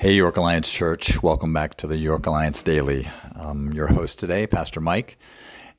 [0.00, 1.24] Hey, York Alliance Church.
[1.24, 3.08] Welcome back to the York Alliance Daily.
[3.34, 5.18] I'm your host today, Pastor Mike,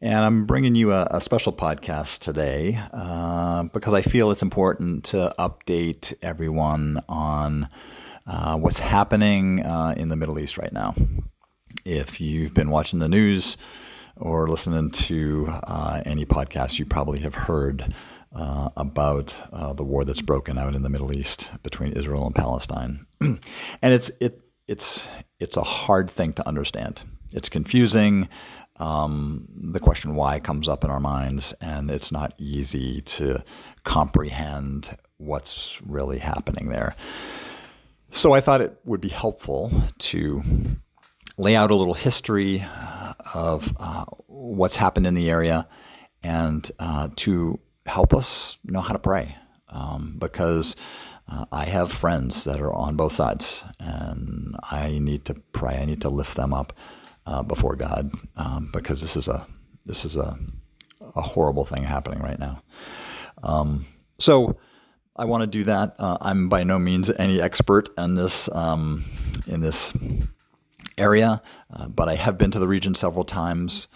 [0.02, 5.06] and I'm bringing you a, a special podcast today uh, because I feel it's important
[5.06, 7.70] to update everyone on
[8.28, 10.96] uh, what's happening uh, in the Middle East right now.
[11.86, 13.56] If you've been watching the news
[14.20, 17.94] or listening to uh, any podcast, you probably have heard
[18.34, 22.36] uh, about uh, the war that's broken out in the Middle East between Israel and
[22.36, 23.40] Palestine, and
[23.82, 25.08] it's it it's
[25.40, 27.02] it's a hard thing to understand.
[27.34, 28.30] It's confusing.
[28.78, 33.44] Um, the question why comes up in our minds, and it's not easy to
[33.84, 36.96] comprehend what's really happening there.
[38.10, 40.42] So I thought it would be helpful to
[41.38, 42.66] lay out a little history
[43.34, 45.68] of uh, what's happened in the area
[46.24, 49.36] and uh, to help us know how to pray
[49.70, 50.76] um, because
[51.28, 55.78] uh, I have friends that are on both sides and I need to pray.
[55.78, 56.74] I need to lift them up
[57.26, 59.46] uh, before God um, because this is a
[59.86, 60.38] this is a,
[61.16, 62.62] a horrible thing happening right now.
[63.44, 63.86] Um,
[64.20, 64.60] so
[65.16, 65.96] I want to do that.
[66.00, 69.06] Uh, I'm by no means any expert in this um,
[69.48, 69.94] in this
[70.98, 73.88] area, uh, but I have been to the region several times.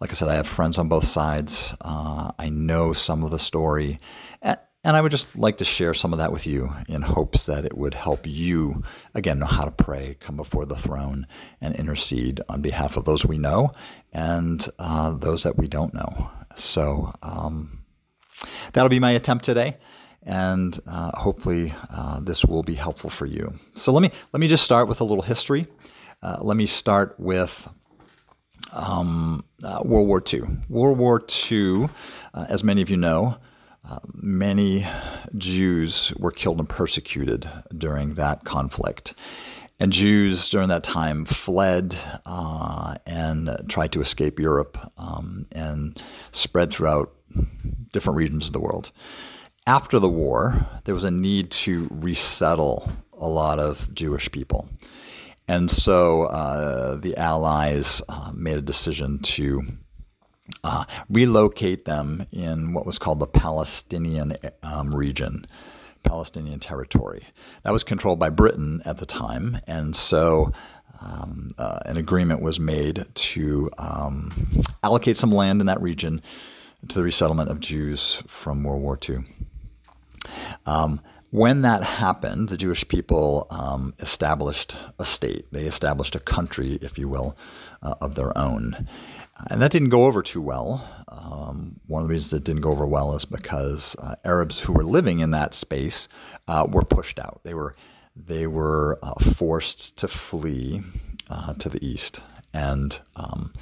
[0.00, 1.74] Like I said, I have friends on both sides.
[1.80, 3.98] Uh, I know some of the story.
[4.40, 7.64] And, I would just like to share some of that with you in hopes that
[7.64, 8.82] it would help you,
[9.14, 11.28] again, know how to pray, come before the throne,
[11.60, 13.70] and intercede on behalf of those we know
[14.12, 16.32] and uh, those that we don't know.
[16.56, 17.84] So um,
[18.72, 19.76] that'll be my attempt today
[20.24, 23.54] and uh, hopefully uh, this will be helpful for you.
[23.74, 25.66] So let me let me just start with a little history.
[26.22, 27.68] Uh, let me start with
[28.72, 30.42] um, uh, World War II.
[30.68, 31.20] World War
[31.50, 31.88] II,
[32.32, 33.38] uh, as many of you know,
[33.88, 34.86] uh, many
[35.36, 39.14] Jews were killed and persecuted during that conflict.
[39.80, 46.00] And Jews during that time fled uh, and tried to escape Europe um, and
[46.30, 47.12] spread throughout
[47.90, 48.92] different regions of the world.
[49.66, 54.68] After the war, there was a need to resettle a lot of Jewish people.
[55.48, 59.62] And so uh, the Allies uh, made a decision to
[60.64, 65.46] uh, relocate them in what was called the Palestinian um, region,
[66.02, 67.24] Palestinian territory.
[67.62, 69.58] That was controlled by Britain at the time.
[69.66, 70.52] And so
[71.00, 76.22] um, uh, an agreement was made to um, allocate some land in that region
[76.88, 79.18] to the resettlement of Jews from World War II.
[80.66, 81.00] Um,
[81.32, 85.46] when that happened, the Jewish people um, established a state.
[85.50, 87.38] They established a country, if you will,
[87.82, 88.86] uh, of their own.
[89.48, 90.86] And that didn't go over too well.
[91.08, 94.74] Um, one of the reasons it didn't go over well is because uh, Arabs who
[94.74, 96.06] were living in that space
[96.48, 97.40] uh, were pushed out.
[97.44, 97.74] They were
[98.14, 100.82] they were uh, forced to flee
[101.30, 102.22] uh, to the east,
[102.52, 103.54] and um,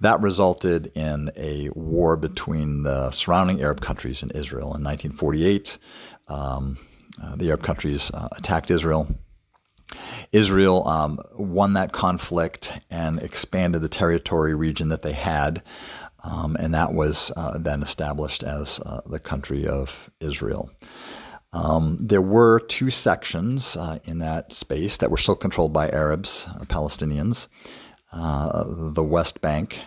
[0.00, 5.78] that resulted in a war between the surrounding Arab countries and Israel in 1948.
[6.26, 6.78] Um,
[7.20, 9.08] uh, the Arab countries uh, attacked Israel.
[10.32, 15.62] Israel um, won that conflict and expanded the territory region that they had,
[16.24, 20.70] um, and that was uh, then established as uh, the country of Israel.
[21.52, 26.46] Um, there were two sections uh, in that space that were still controlled by Arabs,
[26.62, 27.48] Palestinians,
[28.10, 29.78] the West Bank,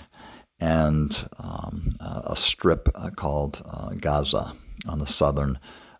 [0.59, 3.63] and um, a strip called
[3.99, 4.53] Gaza
[4.87, 5.57] on the southern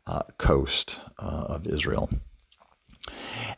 [0.07, 2.09] uh, coast uh, of Israel.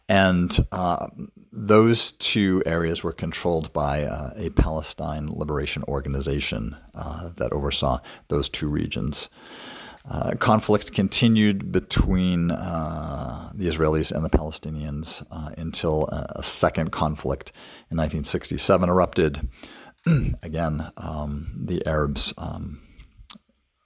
[0.10, 1.08] And uh,
[1.52, 8.00] those two areas were controlled by uh, a Palestine Liberation Organization uh, that oversaw
[8.30, 9.30] those two regions.
[10.10, 15.26] Uh, conflict continued between uh, the Israelis and the Palestinians
[15.58, 17.52] until a second conflict
[17.92, 19.50] in 1967 erupted.
[20.42, 22.82] Again, um, the Arabs um,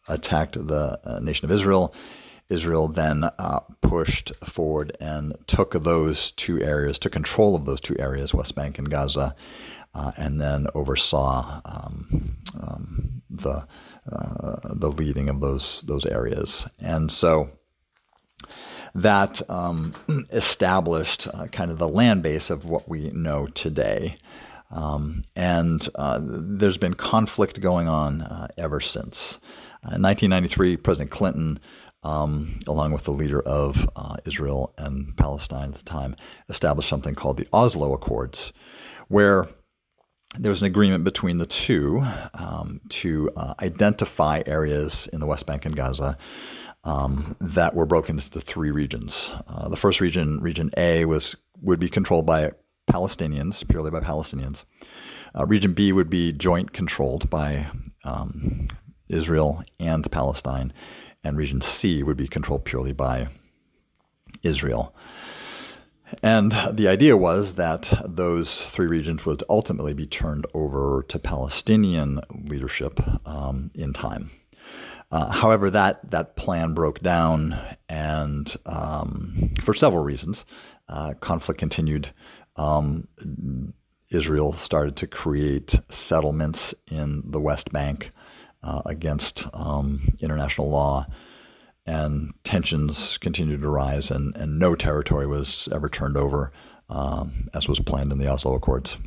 [0.07, 1.91] attacked the nation of Israel
[2.51, 7.95] Israel then uh, pushed forward and took those two areas, took control of those two
[7.97, 9.35] areas, West Bank and Gaza,
[9.93, 13.65] uh, and then oversaw um, um, the
[14.11, 16.67] uh, the leading of those those areas.
[16.79, 17.51] And so
[18.93, 19.93] that um,
[20.31, 24.17] established uh, kind of the land base of what we know today.
[24.69, 29.39] Um, and uh, there's been conflict going on uh, ever since.
[29.83, 31.59] In 1993, President Clinton
[32.03, 36.15] um, along with the leader of uh, Israel and Palestine at the time,
[36.49, 38.53] established something called the Oslo Accords,
[39.07, 39.47] where
[40.39, 45.45] there was an agreement between the two um, to uh, identify areas in the West
[45.45, 46.17] Bank and Gaza
[46.83, 49.31] um, that were broken into three regions.
[49.47, 52.51] Uh, the first region, Region A, was would be controlled by
[52.89, 54.63] Palestinians, purely by Palestinians.
[55.37, 57.67] Uh, region B would be joint controlled by
[58.03, 58.67] um,
[59.07, 60.73] Israel and Palestine,
[61.23, 63.27] and Region C would be controlled purely by
[64.43, 64.95] Israel.
[66.21, 72.19] And the idea was that those three regions would ultimately be turned over to Palestinian
[72.31, 74.31] leadership um, in time.
[75.09, 77.57] Uh, however, that, that plan broke down,
[77.89, 80.45] and um, for several reasons.
[80.87, 82.11] Uh, conflict continued.
[82.55, 83.07] Um,
[84.09, 88.11] Israel started to create settlements in the West Bank
[88.63, 91.05] uh, against um, international law
[91.85, 96.51] and tensions continued to rise, and, and no territory was ever turned over,
[96.89, 98.97] um, as was planned in the Oslo Accords.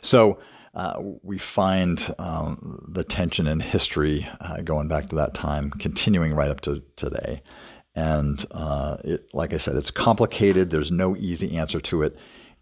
[0.00, 0.38] So
[0.74, 6.34] uh, we find um, the tension in history uh, going back to that time continuing
[6.34, 7.42] right up to today.
[7.94, 10.70] And uh, it, like I said, it's complicated.
[10.70, 12.16] There's no easy answer to it,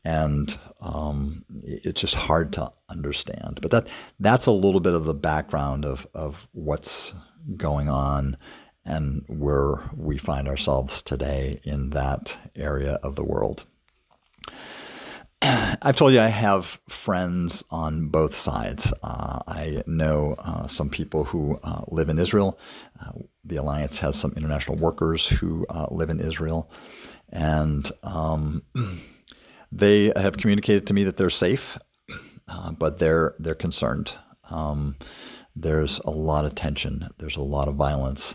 [0.08, 3.58] and um, it's just hard to understand.
[3.60, 3.88] But that
[4.18, 7.12] that's a little bit of the background of of what's
[7.56, 8.38] going on
[8.86, 13.66] and where we find ourselves today in that area of the world.
[15.42, 18.94] I've told you I have friends on both sides.
[19.02, 22.58] Uh, I know uh, some people who uh, live in Israel.
[22.98, 23.12] Uh,
[23.44, 26.70] the Alliance has some international workers who uh, live in Israel.
[27.30, 28.62] And um,
[29.70, 31.78] they have communicated to me that they're safe,
[32.48, 34.14] uh, but they're, they're concerned.
[34.50, 34.96] Um,
[35.54, 38.34] there's a lot of tension, there's a lot of violence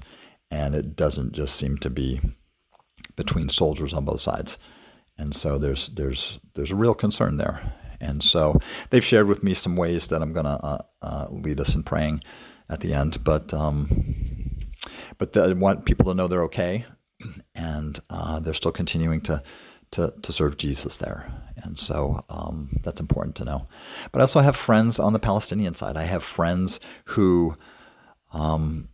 [0.53, 2.21] and it doesn't just seem to be
[3.15, 4.57] between soldiers on both sides.
[5.17, 7.73] And so there's there's there's a real concern there.
[7.99, 8.59] And so
[8.89, 11.83] they've shared with me some ways that I'm going to uh, uh, lead us in
[11.83, 12.21] praying
[12.69, 13.23] at the end.
[13.23, 14.57] But um,
[15.17, 16.85] but I want people to know they're okay,
[17.55, 19.41] and uh, they're still continuing to,
[19.93, 21.31] to to serve Jesus there.
[21.63, 23.67] And so um, that's important to know.
[24.11, 25.95] But I also have friends on the Palestinian side.
[25.95, 27.55] I have friends who
[28.33, 28.89] um,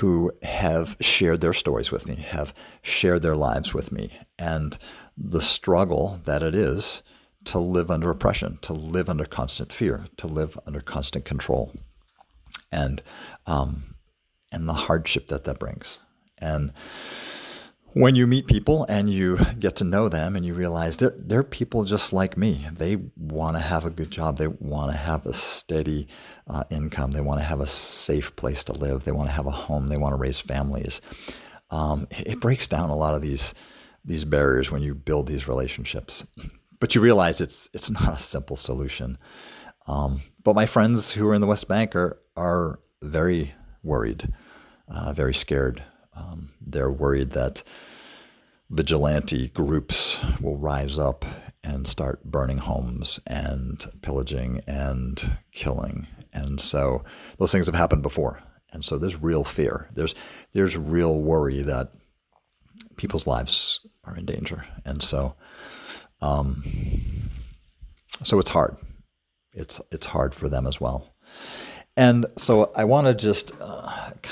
[0.00, 4.78] who have shared their stories with me, have shared their lives with me, and
[5.16, 7.02] the struggle that it is
[7.44, 11.72] to live under oppression, to live under constant fear, to live under constant control,
[12.72, 13.02] and
[13.46, 13.94] um,
[14.50, 16.00] and the hardship that that brings.
[16.38, 16.72] And
[17.94, 21.44] when you meet people and you get to know them and you realize they're, they're
[21.44, 22.66] people just like me.
[22.72, 24.36] They want to have a good job.
[24.36, 26.08] They want to have a steady
[26.48, 27.12] uh, income.
[27.12, 29.04] They want to have a safe place to live.
[29.04, 29.86] They want to have a home.
[29.86, 31.00] They want to raise families.
[31.70, 33.54] Um, it breaks down a lot of these
[34.06, 36.26] these barriers when you build these relationships.
[36.78, 39.18] But you realize it's it's not a simple solution.
[39.86, 44.32] Um, but my friends who are in the West Bank are are very worried,
[44.88, 45.82] uh, very scared
[46.16, 47.62] um, they're worried that
[48.70, 51.24] vigilante groups will rise up
[51.62, 56.06] and start burning homes and pillaging and killing.
[56.32, 57.04] And so
[57.38, 58.42] those things have happened before.
[58.72, 59.88] And so there's real fear.
[59.94, 60.14] There's
[60.52, 61.92] there's real worry that
[62.96, 64.66] people's lives are in danger.
[64.84, 65.36] And so
[66.20, 66.64] um,
[68.22, 68.76] so it's hard.
[69.52, 71.14] It's it's hard for them as well.
[71.96, 73.73] And so I want to just uh,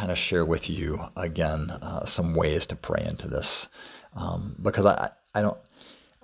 [0.02, 3.68] kind of share with you again uh, some ways to pray into this,
[4.16, 5.56] um, because I, I don't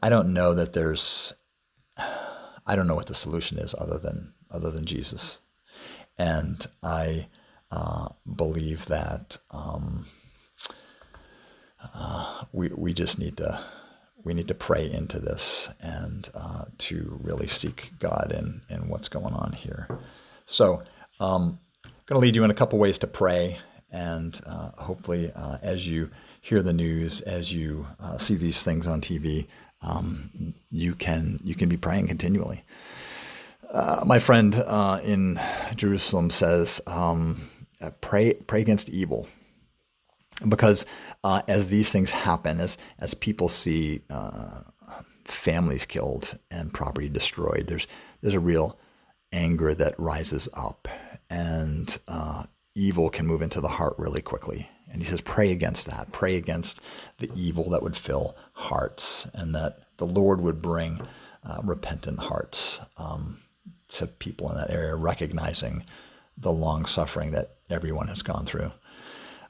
[0.02, 1.32] I don't know that there's
[1.96, 5.38] I don't know what the solution is other than other than Jesus,
[6.18, 7.28] and I
[7.70, 10.06] uh, believe that um,
[11.94, 13.62] uh, we we just need to
[14.24, 19.08] we need to pray into this and uh, to really seek God in in what's
[19.08, 19.86] going on here.
[20.46, 20.82] So.
[21.20, 23.58] Um, I'm going to lead you in a couple ways to pray,
[23.90, 28.86] and uh, hopefully, uh, as you hear the news, as you uh, see these things
[28.86, 29.46] on TV,
[29.80, 32.64] um, you can you can be praying continually.
[33.70, 35.40] Uh, my friend uh, in
[35.76, 37.48] Jerusalem says, um,
[37.80, 39.26] uh, "Pray pray against evil."
[40.48, 40.86] Because
[41.24, 44.02] as these things happen, as as people see
[45.24, 47.86] families killed and property destroyed, there's
[48.20, 48.78] there's a real
[49.32, 50.88] anger that rises up
[51.28, 51.98] and
[52.78, 54.70] evil can move into the heart really quickly.
[54.90, 56.12] And he says, pray against that.
[56.12, 56.80] Pray against
[57.18, 61.00] the evil that would fill hearts, and that the Lord would bring
[61.44, 63.38] uh, repentant hearts um,
[63.88, 65.84] to people in that area, recognizing
[66.38, 68.72] the long suffering that everyone has gone through.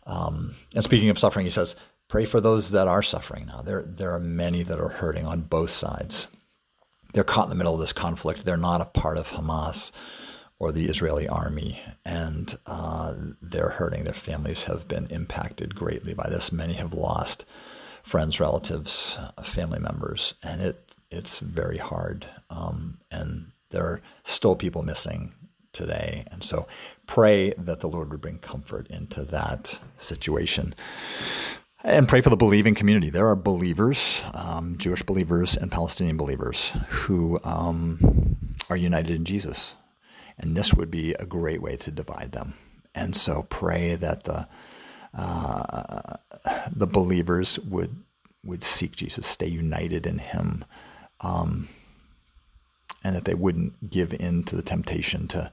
[0.06, 1.76] Um, and speaking of suffering, he says,
[2.08, 3.60] pray for those that are suffering now.
[3.60, 6.26] There, there are many that are hurting on both sides.
[7.12, 8.44] They're caught in the middle of this conflict.
[8.44, 9.92] They're not a part of Hamas
[10.60, 14.04] or the Israeli army, and uh, they're hurting.
[14.04, 16.50] Their families have been impacted greatly by this.
[16.50, 17.44] Many have lost
[18.02, 22.26] friends, relatives, uh, family members, and it it's very hard.
[22.50, 25.34] Um, and there are still people missing
[25.72, 26.66] today, and so
[27.06, 30.74] pray that the Lord would bring comfort into that situation.
[31.84, 33.08] And pray for the believing community.
[33.08, 38.36] There are believers, um, Jewish believers and Palestinian believers, who um,
[38.68, 39.76] are united in Jesus.
[40.38, 42.54] And this would be a great way to divide them.
[42.94, 44.48] And so pray that the
[45.14, 46.16] uh,
[46.70, 47.96] the believers would
[48.44, 50.64] would seek Jesus, stay united in Him,
[51.20, 51.68] um,
[53.02, 55.50] and that they wouldn't give in to the temptation to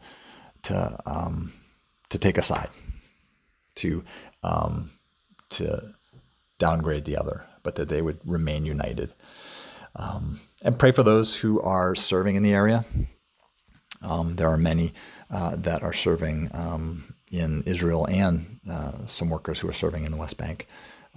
[0.64, 1.54] to um,
[2.10, 2.70] to take a side,
[3.76, 4.04] to
[4.44, 4.92] um,
[5.50, 5.96] to
[6.58, 9.14] downgrade the other, but that they would remain united.
[9.96, 12.86] Um, and pray for those who are serving in the area.
[14.06, 14.94] Um, there are many
[15.30, 20.12] uh, that are serving um, in Israel and uh, some workers who are serving in
[20.12, 20.68] the West Bank.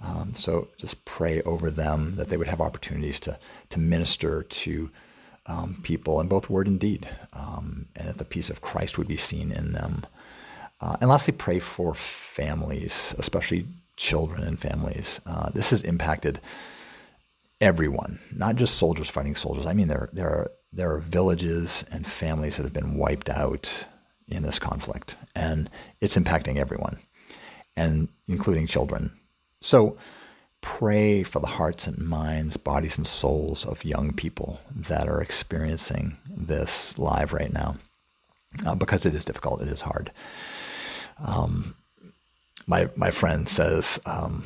[0.03, 3.37] Um, so just pray over them that they would have opportunities to
[3.69, 4.89] to minister to
[5.45, 9.07] um, people in both word and deed, um, and that the peace of Christ would
[9.07, 10.05] be seen in them.
[10.79, 13.65] Uh, and lastly, pray for families, especially
[13.97, 15.19] children and families.
[15.25, 16.39] Uh, this has impacted
[17.59, 19.65] everyone, not just soldiers fighting soldiers.
[19.65, 23.85] I mean, there there are there are villages and families that have been wiped out
[24.27, 25.69] in this conflict, and
[26.01, 26.99] it's impacting everyone,
[27.75, 29.11] and including children.
[29.61, 29.97] So
[30.61, 36.17] pray for the hearts and minds, bodies and souls of young people that are experiencing
[36.27, 37.77] this live right now,
[38.65, 40.11] uh, because it is difficult, it is hard.
[41.25, 41.75] Um,
[42.67, 44.45] my my friend says, um,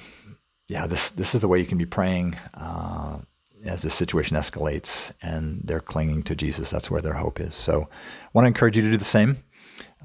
[0.67, 3.19] "Yeah, this this is the way you can be praying." Uh,
[3.63, 7.55] as the situation escalates and they're clinging to Jesus, that's where their hope is.
[7.55, 9.37] So, I want to encourage you to do the same.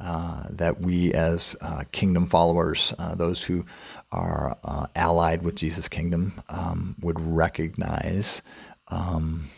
[0.00, 3.64] Uh, that we, as uh, kingdom followers, uh, those who
[4.12, 8.42] are uh, allied with Jesus' kingdom, um, would recognize
[8.88, 9.48] um,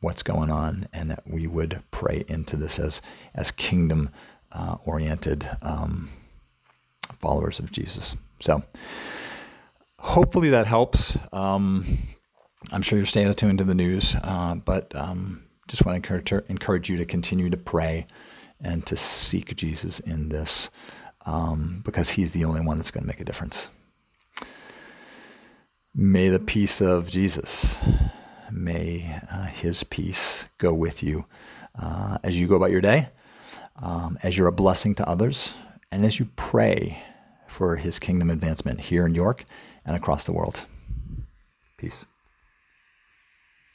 [0.00, 3.02] what's going on, and that we would pray into this as
[3.34, 4.10] as kingdom
[4.52, 6.08] uh, oriented um,
[7.18, 8.14] followers of Jesus.
[8.38, 8.62] So,
[9.98, 11.18] hopefully that helps.
[12.70, 16.48] I'm sure you're staying attuned to the news, uh, but um, just want to encourage,
[16.48, 18.06] encourage you to continue to pray
[18.60, 20.70] and to seek Jesus in this
[21.26, 23.68] um, because he's the only one that's going to make a difference.
[25.94, 27.78] May the peace of Jesus,
[28.50, 31.26] may uh, his peace go with you
[31.78, 33.08] uh, as you go about your day,
[33.76, 35.52] um, as you're a blessing to others,
[35.90, 37.02] and as you pray
[37.46, 39.44] for his kingdom advancement here in York
[39.84, 40.66] and across the world.
[41.76, 42.06] Peace.